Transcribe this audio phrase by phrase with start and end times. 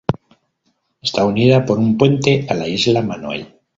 [0.99, 3.59] Está unida por un puente a la Isla Manoel.